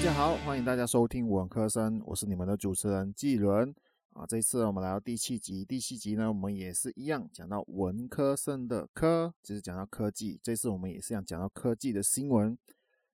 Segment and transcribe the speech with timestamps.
[0.00, 3.74] 大家好，欢迎大家收听文科生，我是你们的主持人纪伦
[4.14, 4.24] 啊。
[4.26, 10.40] 这次我们来到第七集，第七集呢，我们也是一样讲到文科生的科，就是讲到科技。
[10.42, 12.56] 这次我们也是想讲到科技的新闻。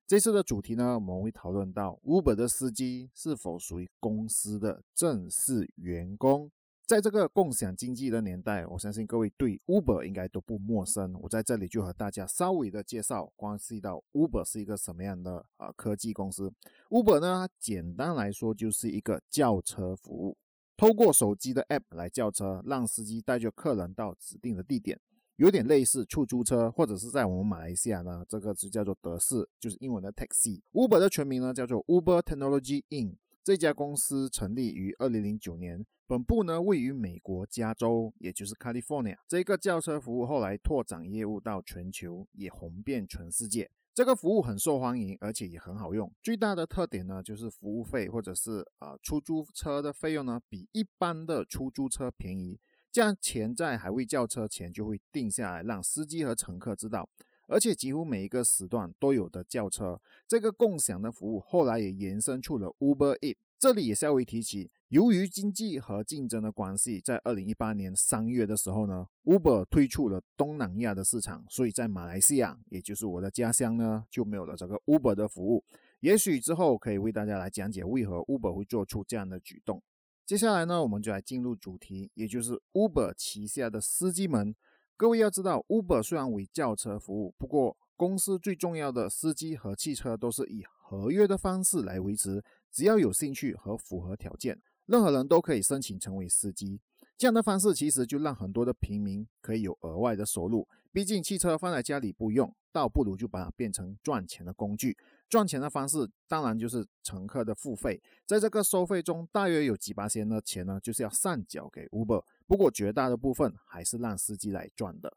[0.07, 6.49] 这次的主题呢，我们会讨论到 Uber 的司机是否属于公司的正式员工。
[6.87, 11.13] 在这个共享经济的年代，我相信各位对 Uber 应该都不陌生。
[11.21, 16.49] 我在这里就和大家稍微的介绍，关系到 Uber 是一个什么样的啊科技公司。
[16.89, 20.37] Uber 呢，简单来说就是一个叫车服务，
[20.77, 24.97] 透过手机的 App 来叫车，让司机带着客人到指定的地点，
[25.35, 30.61] 有点类似出租车，或者是在我们马来西亚呢，这个就叫做德式，就是英文的 Taxi。
[30.71, 33.17] Uber 的全名呢叫做 Uber Technology Inc。
[33.43, 39.17] 这家公司成立于二零零九年，本部呢位于美国加州，也就是 California。
[39.27, 43.69] 这个轿车服务后来拓展业务到全球，也红遍全世界。
[43.93, 46.09] 这个服务很受欢迎，而且也很好用。
[46.23, 52.57] 最大的特点呢，就是服务费或者是啊出租车的费用呢，比一般的出租车便宜。
[52.89, 57.09] 这样钱在还未叫车前就会定下来，让司机和乘客知道。
[57.47, 75.63] 而且几乎每一个时段都有的叫车，这个共享的服务后来也延伸出了 Uber e a t 这里也稍微提起，由于经济和竞争的关系，在二零一八年三月的时候呢，Uber 推出了东南亚的市场，所以在马来西亚，也就是我的家乡呢，就没有了这个 Uber 的服务。
[76.01, 79.81] 也许之后可以为大家来讲解为何 Uber 会做出这样的举动。
[80.23, 84.55] 接下来呢，我们就来进入主题，也就是 Uber 旗下的司机们。
[84.95, 92.43] 各位要知道，Uber 虽然为轿车服务，不过公司最重要的司机和汽车都是以合约的方式来维持。
[92.71, 96.79] 只要有兴趣和符合条件，任何人都可以申请成为司机。
[97.17, 100.67] 这样的方式其实就让很多的平民可以有额外的收入。
[100.91, 104.95] 毕竟汽车放在家里不用，倒不如就把它变成赚钱的工具。
[105.27, 108.01] 赚钱的方式当然就是乘客的付费。
[108.25, 112.23] 在这个收费中，大约有几八千的钱呢，就是要上缴给 Uber。
[112.45, 115.11] 不过绝大的部分还是让司机来赚的。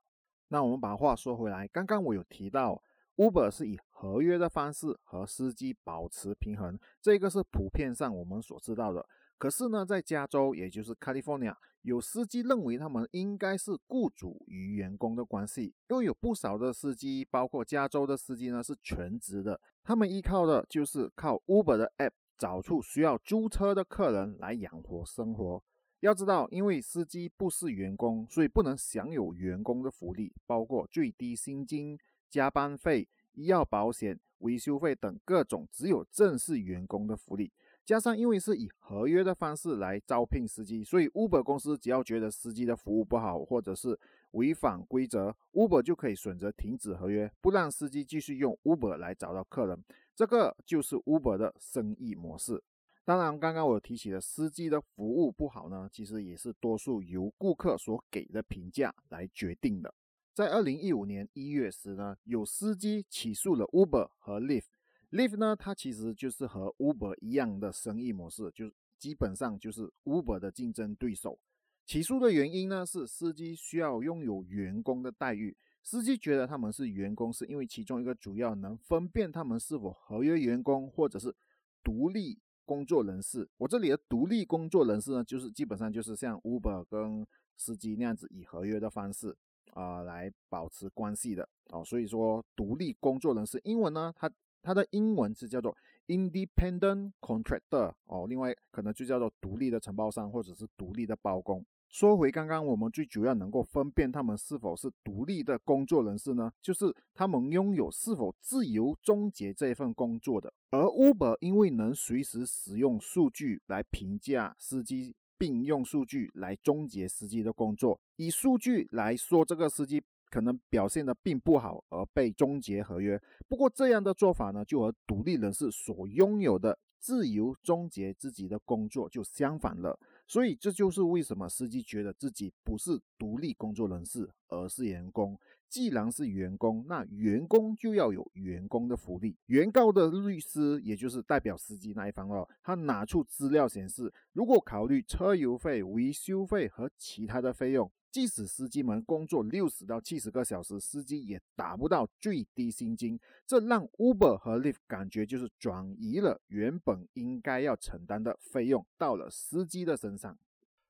[0.49, 2.83] 那我们把话说回来，刚刚我有提到
[3.21, 9.07] ，Uber 是以合约的方式和司机保持平衡，这个是普遍上我们所知道的。
[9.37, 25.63] 可是呢，在加州，也就是 California，有司机认为他们应该是雇主与员工的关系，因为有不少的司机，包括加州的司机呢，是全职的，他们依靠的就是靠 Uber 的 App 找出需要租车的客人来养活生活。
[26.01, 31.99] 要知道，因为司机不是员工，所以不能享有员工的福利，包括最低薪金、
[32.31, 37.53] 加班费、医药保险、维修费等各种只有正式员工的福利。
[37.85, 43.99] 加上因为是以合约的方式来招聘司机，所以 Uber 公司只要觉得司机的服务不好，或者是
[44.33, 49.83] 违反规则，Uber 就可以选择停止合约，不让司机继续用 Uber 来找到客人。
[50.15, 52.63] 这个就是 Uber 的生意模式。
[53.05, 59.93] 当然，刚刚我提起的司机的服务不好呢，其实也是多数由顾客所给的评价来决定的。
[60.41, 64.69] 在二零一五年一月时呢，有司机起诉了 Uber 和 Lyft。
[65.11, 71.39] Lyft 呢，它其实就是和 Uber 一样的生意模式，就是基本上就是 Uber 的竞争对手。
[71.85, 75.55] 起诉的原因呢，是司机需要拥有员工的待遇。
[75.83, 81.37] 司机觉得他们是员工，是因为其中一个主要能分辨他们是否合约员工或者是
[81.85, 82.39] 独立。
[82.67, 87.27] 工作人士，我这里的独立工作人士呢，就是基本上就是像 Uber 跟
[87.57, 89.37] 司机那样子以合约的方式
[89.75, 94.31] 啊来保持关系的哦，所以说独立工作人士，英文呢，它
[94.63, 95.77] 它的英文是叫做
[96.07, 101.65] Independent Contractor 哦，另外可能就叫做独立的承包商或者是独立的包工。
[101.89, 106.53] 说回刚刚，我们最主要能够分辨他们是否是独立的工作人士呢？
[106.63, 110.53] 就是他们拥有是否自由终结这份工作的。
[110.71, 123.19] 而 Uber 因为能随时使用数据来评价司机，并用数据来终结司机的工作，以数据来说，这个司机可能表现的并不好而被终结合约。
[123.49, 126.79] 不过这样的做法呢，就和独立人士所拥有的。
[127.03, 135.35] 自由终结自己的工作就相反了，所以这就是为什么司机觉得自己不是独立工作人士，而是员工。
[135.71, 139.37] 既然是员工，那员工就要有员工的福利。
[139.47, 147.91] 原告的律师，也就是代表司机那一方哦，他拿出资料显示，如果考虑车油费、维修费和其他的费用。
[148.11, 160.37] 即使司机们工作六十到七十个小时，司机也达不到最低薪金，这让 Uber 和 Lyft 感觉就是转移了原本应该要承担的费用到了司机的身上。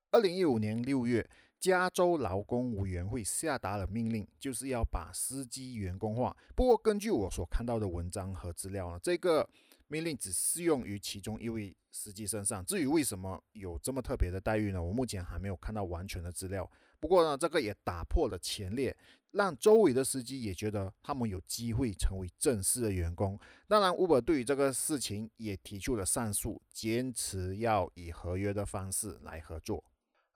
[0.09, 1.29] 二零一五年六月，
[1.61, 6.35] 加州劳工委员会下达了命令，就是要把司机员工化。
[6.55, 9.47] 不过，根据我所看到的文章和资料呢，这个
[9.87, 12.65] 命令只适用于其中一位司机身上。
[12.65, 14.81] 至于为什么有这么特别的待遇呢？
[14.81, 16.67] 我目前还没有看到完全的资料。
[16.99, 18.97] 不过呢，这个也打破了前列，
[19.29, 23.39] 让周围的司机也觉得他们有机会成为正式的员工。
[23.67, 29.83] 当然，Uber 对于这个事情也提出了上诉，坚持要以合约的方式来合作。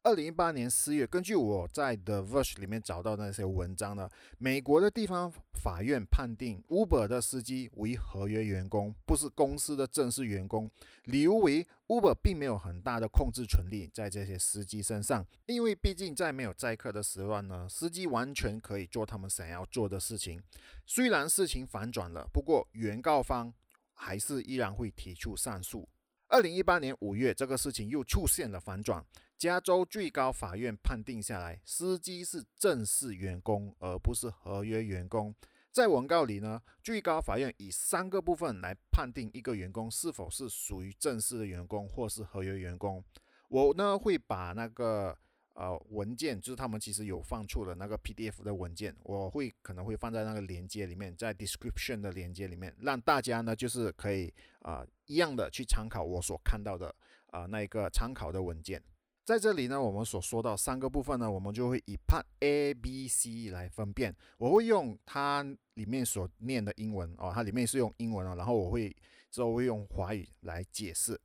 [0.05, 4.07] 二零一八年四月，根据我在 The Verge 里面找到的那些文章呢，
[4.37, 10.69] 美国的地方法院判定 Uber 的司机为合约员工，不是公司的正式员工。
[11.05, 20.39] 理由为 Uber 并没有很大的控制权力在这些司机身上，因为毕竟在没有载客的时段呢，司机完全可以做他们想要做的事情。
[20.85, 23.51] 虽然事情反转了，不过原告方
[23.95, 25.89] 还是依然会提出上诉。
[26.27, 29.05] 二零一八年五月，这个事情又出现了反转。
[29.37, 35.35] 加州最高法院判定下来，司机是正式员工，而不是合约员工。
[35.71, 43.03] 在文告里呢，最高法院以三个部分来判定一个员工是否是属于正式的员工或是合约员工。
[43.49, 45.17] 我呢会把那个
[45.55, 56.93] 呃文件，就是他们其实有放出的那个 PDF 的文件，我会可能会放在那个链接里面，在 description 的链接里面，让大家呢就是可以啊一样的去参考我所看到的
[57.27, 58.81] 啊那一个参考的文件。
[59.23, 64.15] 在这里呢，我们所说到三个部分呢，我们就会以 Part A、B、C 来分辨。
[64.37, 65.41] 我会用它
[65.73, 68.95] 里面所念的英文哦，它里面是用英文啊，然后我会
[69.31, 71.19] 之后会用华语来解释。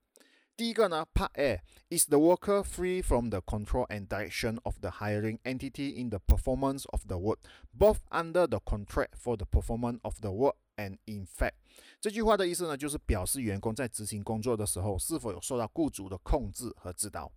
[0.61, 5.99] 第一个呢，Part A is the worker free from the control and direction of the hiring entity
[5.99, 7.39] in the performance of the work,
[7.73, 11.55] both under the contract for the performance of the work and in fact。
[11.99, 17.33] 这句话的意思呢，就是表示员工在执行工作的时候是否有受到雇主的控制和指导。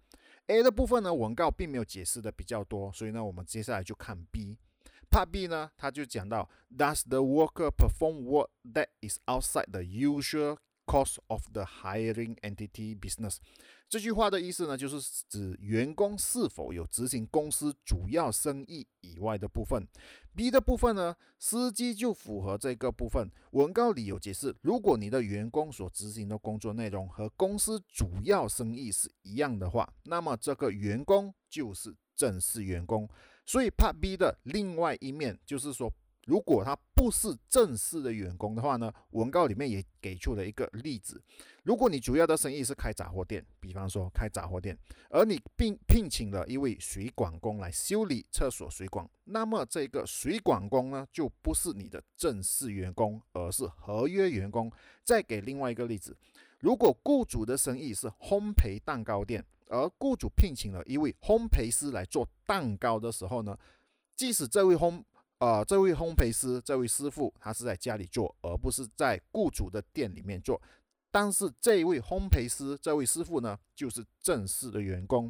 [0.48, 4.58] A 的部分呢，文告并没有解释的比较多，所以呢，我们接下来就看 B。
[5.10, 12.36] Part B 呢，他就讲到，Does the worker perform work that is outside the usual course of the hiring
[12.42, 13.38] entity business？
[13.90, 19.88] 这句话的意思呢，就是指员工是否有执行公司主要生意以外的部分。
[20.36, 23.30] B 的部分呢，司机就符合这个部分。
[23.52, 33.08] 文告里有解释，如果你的员工所执行的工作内容和公司主要生意是一样的话，那么这个员工就是正式员工。
[33.46, 35.94] 所以 Part B 的另外一面就是说。
[36.25, 38.92] 如果他不是正式的员工的话呢？
[39.12, 41.22] 文告里面也给出了一个例子：
[41.64, 44.78] 如果你主要的生意是开杂货店，比方说开杂货店，
[45.10, 54.72] 而你并聘请了一位水管工来修理厕所水管，那么这个水管工呢，就不是你的正式员工，而是合约员工。
[55.04, 56.16] 再给另外一个例子：
[56.60, 63.58] 如果雇主的生意是烘焙蛋糕店，而雇主聘请了一位烘焙师来做蛋糕的时候呢，
[64.16, 65.04] 即使这位烘
[65.44, 70.62] 呃，这位烘焙师，这位师傅，他是在家里做，而不是在雇主的店里面做。
[71.12, 75.30] 但是这位烘焙师，这位师傅呢，就是正式的员工，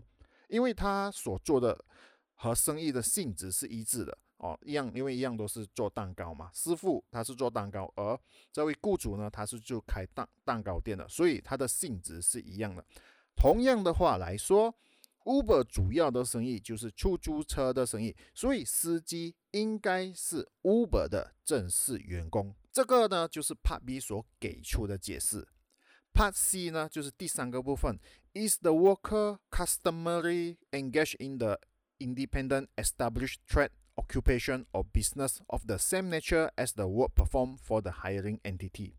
[0.50, 1.83] 因为他所做的
[2.36, 6.51] 和生意的性质是一致的哦，一样，因为一样都是做蛋糕嘛。
[6.54, 8.16] 师傅他是做蛋糕，而
[8.51, 12.86] 这位雇主呢，他是就开蛋蛋糕店的，所以他的性质是一样的。
[13.36, 14.75] 同样的话来说。
[15.25, 22.55] Uber 主要的生意就是出租车的生意，所以司机应该是 Uber 的正式员工。
[22.72, 25.46] 这个呢，就是 Part B 所给出的解释。
[26.15, 27.98] Part C 呢，就是第三个部分：
[28.32, 31.60] Is the worker customarily engaged in the
[31.98, 37.82] independent established trade, occupation or business of the same nature as the work performed for
[37.82, 38.94] the hiring entity？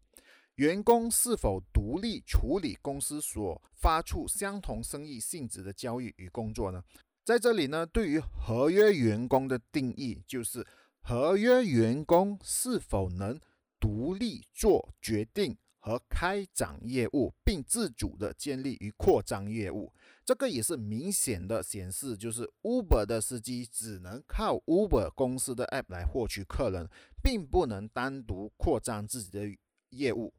[0.57, 6.83] 员工是否独立处理公司所发出相同生意性质的交易与工作呢？
[7.25, 10.65] 在这里呢，对于合约员工的定义，就是
[11.01, 13.41] 合约员工是否能
[13.81, 19.93] 独立做决定和开展业务，并自主的建立与扩张业务。
[20.25, 26.89] 这个也是明显的显示，就是 Uber 的司机只能靠 Uber 公司的 App 来获取客人，
[27.21, 29.59] 并不能单独扩张自己的
[29.91, 30.33] 业务。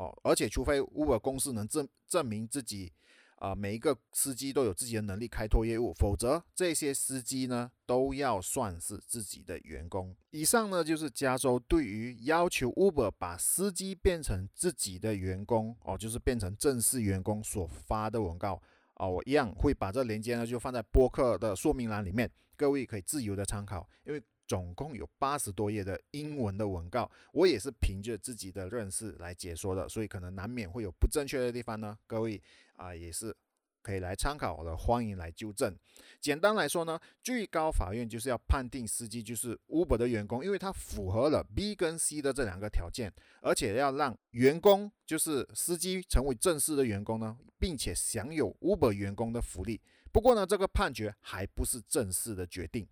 [0.00, 2.90] 哦，而且除非 Uber 公司能证证明自己，
[3.36, 10.16] 啊，每一个司机都有自己的能力开拓业务，否则这些司机呢都要算是自己的员工。
[10.30, 18.62] 以上呢就是加州对于要求 Uber 把司机变成自己的员工，哦，就是变成正式员工所发的文告。
[18.94, 24.22] 啊，我一样会把这链接呢就放在播客的说明栏里面，各位可以自由的参考，因为。
[24.50, 31.96] 总共有八十多页的英文的文告，我也是凭着自己的认识来解说的，所以可能难免会有不正确的地方呢。
[32.04, 32.42] 各位
[32.74, 33.32] 啊，也是
[33.80, 35.72] 可以来参考的，欢迎来纠正。
[36.20, 49.80] 简单来说呢，最高法院就是要判定司机就是 Uber 的员工，因为他符合了 B 跟 C 的这两个条件，而且要让员工就是司机成为正式的员工呢，并且享有 Uber 员工的福利。
[50.10, 52.88] 不过呢，这个判决还不是正式的决定。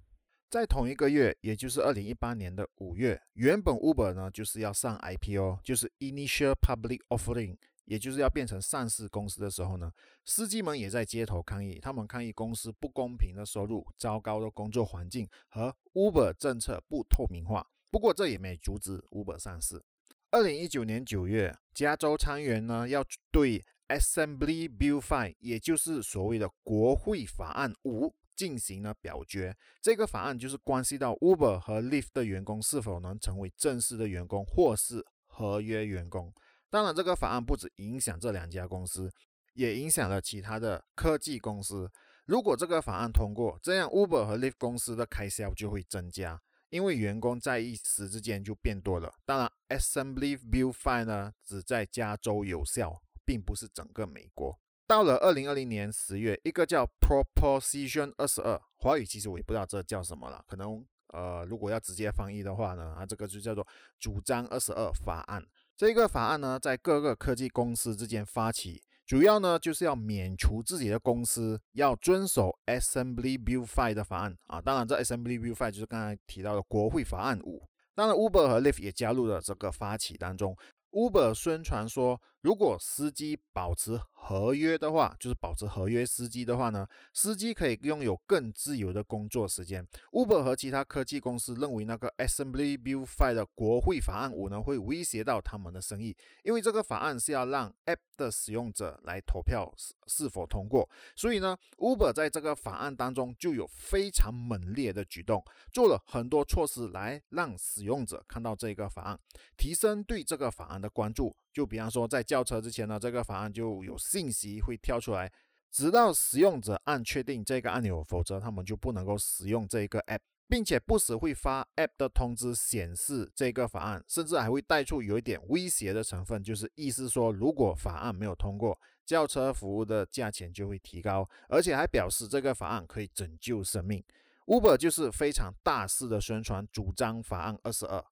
[0.51, 7.57] 在同一个月，也就是二零一八年的五月，原本 Uber 呢就是要上 IPO，就是 Initial Public Offering。
[7.85, 9.91] 也就是要变成上市公司的时候呢，
[10.27, 17.67] 司机们也在街头抗议，他们抗议公司不公平的收入、糟糕的工作环境和 Uber 政策不透明化。
[17.91, 19.83] 不过这也没阻止 Uber 上市。
[20.31, 29.57] 二零一九年九月，加州参议员呢要对 Assembly Bill Five，也就是所谓的国会法案五进行了表决。
[29.83, 36.33] 这个法案就是关系到 Uber 和 Lyft 的员工是否能成为正式的员工或是合约员工。
[36.71, 39.11] 当然，这个法案不止影响这两家公司，
[39.55, 41.91] 也影响了其他的科技公司。
[42.27, 49.13] 如果这个法案通过，这样 Uber 和 Lyft 公司的开销就会增加，因为员工在一时之间就变多了。
[49.25, 54.61] 当然，Assembly Bill Five 呢只在加州有效，并不是整个美国。
[54.89, 63.67] 到了二零二零年十月，一个叫 Proposition 二十二，华语其实我也不知道这叫什么了，可能呃，如果要直接翻译的话呢，啊，这个就叫做
[64.01, 65.45] 主张二十二法案。
[65.77, 74.59] 这个法案呢，在各个科技公司之间发起，主要呢就是要免除自己的公司要遵守 Assembly Bill Five 的法案啊。
[74.59, 77.63] 当然，这 Assembly Bill Five 就是刚才提到的国会法案五。
[77.95, 80.57] 当然，Uber 和 Lyft 也加入了这个发起当中。
[80.91, 89.85] Uber 宣传说，如果司机保持合约的话，就是保持合约司机的话呢，司机可以拥有更自由的工作时间。
[90.13, 100.89] Uber 和其他科技公司认为，那个 Assembly Bill Five 的国会法案五呢，会威胁到他们的生意，因为这个法案是要让 App 的使用者来投票是是否通过。
[101.17, 109.19] 所以呢，Uber 在这个法案当中就有非常猛烈的举动，做了很多措施来让使用者看到这个法案，
[109.57, 111.35] 提升对这个法案的关注。
[111.59, 115.29] 就比方说，在叫车之前呢，这个法案就有信息会跳出来，
[115.73, 134.01] 直到使用者按确定这个按钮，否则他们就不能够使用这个 app，并且不时会发 app 的通知显示这个法案，甚至还会带出有一点威胁的成分，就是意思说，如果法案没有通过，叫车服务的价钱就会提高，而且还表示这个法案可以拯救生命。
[134.47, 138.05] Uber 就是非常大肆的宣传，主张法案二十二。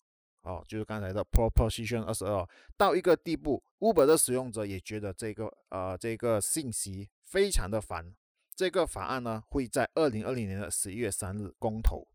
[0.47, 8.15] 哦，就是刚才的 proposition 二十二，到一个地步，Uber 的使用者也觉得这个呃这个信息非常的烦。
[8.55, 12.07] 这个法案呢会在二零二零年的十一月三日公投。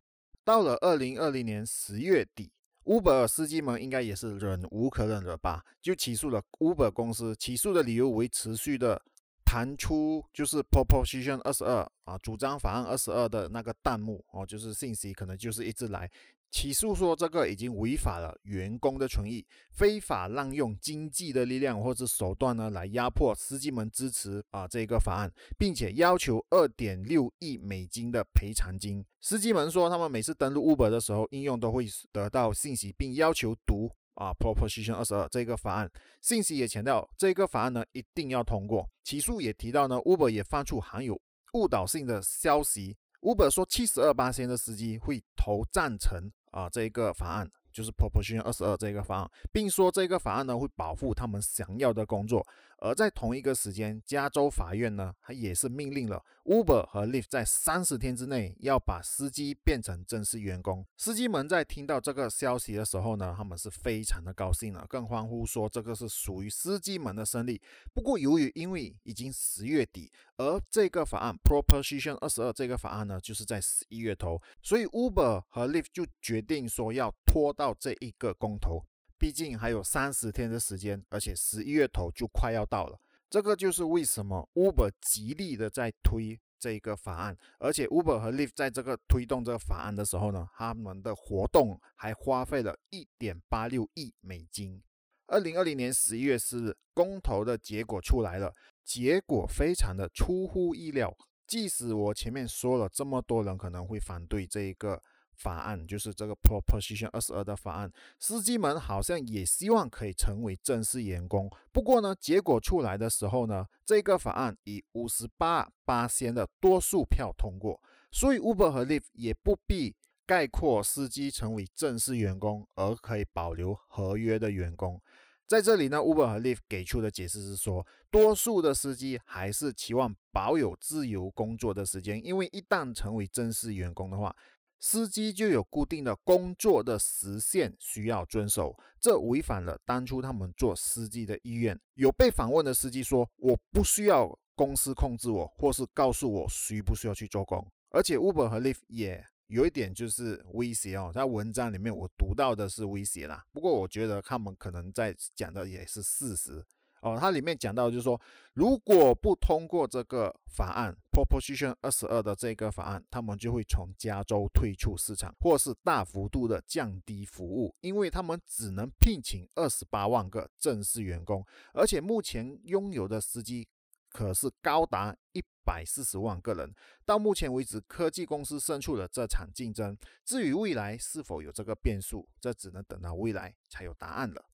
[0.46, 2.50] 到了二零二零年十月底
[2.86, 7.36] ，Uber 司机们应该也是忍无可忍了吧，就起诉了 Uber 公司。
[7.36, 9.00] 起诉的理由为持续的
[9.44, 16.10] 弹出就是 proposition 二十二啊，主张法案二十二的那个弹幕哦，就是信息可能就是一直来。
[16.52, 29.04] 起诉说这个已经违反了员工的权益，非法滥用经济的力量或者手段呢，来压迫司机们支持啊这个法案，并且要求二点六亿美金的赔偿金。
[29.22, 35.90] 司机们说，他们每次登录 Uber 的时候，应用都会得到信息，并要求读啊 Proposition 二十二这个法案。
[36.20, 38.86] 信息也强调，这个法案呢一定要通过。
[39.06, 41.18] 起诉也提到呢，Uber 也放出含有
[41.54, 42.98] 误导性的消息。
[43.22, 46.30] Uber 说，七十二八线的司机会投赞成。
[46.52, 52.46] 啊，这一个法案就是 Proposition 二十二这个法案，并说这个法案呢会保护他们想要的工作。
[52.78, 60.86] 而在同一个时间，加州法院呢，它也是命令了 Uber 和 Lyft 在三十天之内要把司机变成正式员工。
[60.98, 67.62] 司机们在听到这个消息的时候呢，他们是非常的高兴了，更欢呼说这个是属于司机们的胜利。
[67.94, 78.84] 不过，由于因为已经十月底，而这个法案 Proposition 二十二这个法案呢，就是在十一月头，所以 Uber 和 Lyft 就决定说要拖到这一个公投。
[79.20, 83.00] 毕竟还有三十天的时间，而且十一月头就快要到了。
[83.32, 94.84] 这个就是为什么 Uber 极力的在推这个法案，而且 Uber 和 Lyft 在这个推动这个法案的时候呢，他们的活动还花费了一点八六亿美金。
[95.28, 101.16] 二零二零年十一月四日，公投的结果出来了，结果非常的出乎意料。
[101.48, 105.02] 即使我前面说了这么多人可能会反对这一个。
[105.36, 111.50] 法案就是这个 Proposition 二十二的法案，司机们好像也希望可以成为正式员工。
[111.72, 119.96] 不过呢，结果出来的时候呢，这个法案以五十八八仙的多数票通过，所以 Uber 和 Lyft 也不必
[120.26, 125.02] 概括司机成为正式员工，而可以保留合约的员工。
[125.48, 134.34] 在这里呢，Uber 和 Lyft 给出的解释是说，多数的司机还是期望保有自由工作的时间，因为一旦成为正式员工的话，
[134.82, 141.80] 司机就有固定的工作的时限需要遵守，这违反了当初他们做司机的意愿。
[141.94, 149.24] 有被访问的司机说：“我不需要公司控制我，或是告诉我需不需要去做工。”而且 Uber 和 Lyft 也。
[149.48, 153.44] 有一点就是威胁哦，在文章里面我读到的是威胁啦。
[153.52, 156.66] 不过我觉得他们可能在讲的也是事实
[157.02, 157.18] 哦。
[157.20, 158.20] 它里面讲到就是说，
[158.54, 173.68] 如果不通过这个法案 Proposition 二十二的这个法案，他们就会从加州退出市场，或是大幅度的降低服务，因为他们只能聘请二十八万个正式员工，而且目前拥有的司机。
[174.14, 176.76] 可是高达一百四十万个人。
[177.06, 179.98] 到目前为止，科技公司胜出了这场竞争。
[180.26, 184.51] 至于未来是否有这个变数，这只能等到未来才有答案了。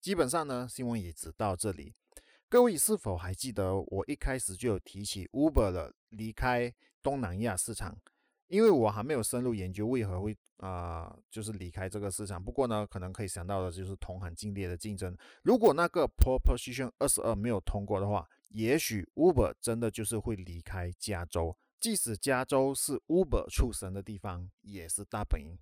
[0.00, 1.92] 基本上呢，新闻也只到这里。
[2.48, 7.96] 各位是否还记得我一开始就有提起 Uber 的离开东南亚市场？
[8.46, 12.42] 因为我还没有深入研究为何会啊，就是离开这个市场。
[12.42, 15.14] 不过呢，可能可以想到的就是同行竞烈的竞争。
[15.42, 25.58] 如果那个 Proposition 二十二没有通过的话，也许 Uber 真的就是会离开加州，即使加州是 Uber 出生的地方，也是大本营。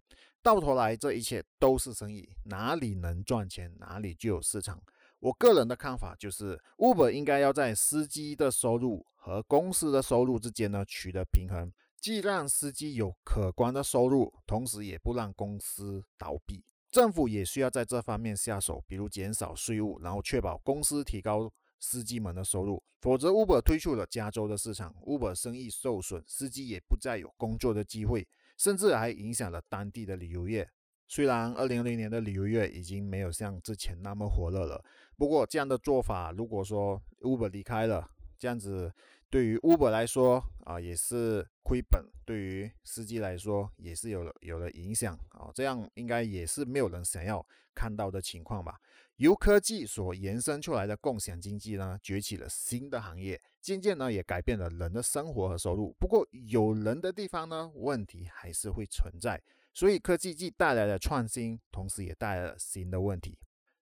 [0.47, 4.81] 到头来，这一切都是生意，哪里能赚钱，哪里就有市场。
[5.19, 16.63] 我个人的看法就是，Uber 应该要在司机的收入和公司的收入之间呢取得平衡，既让司机有可观的收入，同时也不让公司倒闭。
[16.93, 21.53] 政府也需要在这方面下手，比如减少税务，然后确保公司提高。
[21.79, 30.69] 司机们的收入，否则 Uber 推出了加州的市场，Uber 生意受损，司机也不再有工作的机会，甚至还影响了当地的旅游业。
[31.09, 34.85] 虽然2020年的旅游业已经没有像之前那么火热了，
[35.17, 38.93] 不过这样的做法，如果说 Uber 离开了，这样子
[39.31, 45.49] 对于 Uber 来说啊，也是亏本；对于司机来说，也是有了有了影响啊。
[45.55, 48.81] 这样应该也是没有人想要看到的情况吧。
[49.17, 55.97] 由科技所延伸出来的共享经济呢，崛起了新的行业，渐渐呢也改变了人的生活和收入。
[55.99, 59.43] 不过有人的地方呢，问题还是会存在。
[59.73, 63.39] 所以科技既带来了创新，同时也带来了新的问题。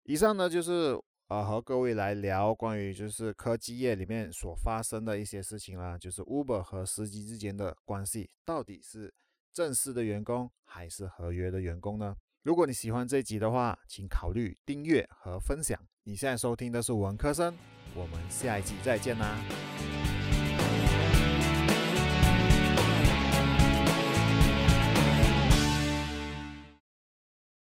[0.04, 9.12] 以上呢就是呃和各位来聊关于就是科技业里面所发生的一些事情啦，就是 Uber 和司机之间的关系到底是
[9.52, 12.16] 正式的员工还是合约的员工呢？
[12.42, 15.78] 如果你喜欢这集的话，请考虑订阅和分享。
[16.04, 17.54] 你现在收听的是文科生，
[17.94, 19.36] 我们下一集再见啦。